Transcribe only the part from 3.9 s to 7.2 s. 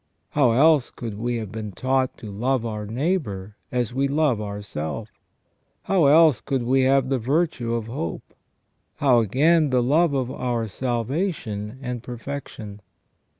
we love ourself? How else could we have the